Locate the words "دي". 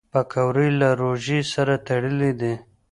2.41-2.53